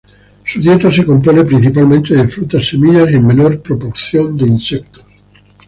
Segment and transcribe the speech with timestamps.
[0.43, 5.05] Su dieta se compone principalmente de frutas, semillas y en menor proporción de insectos.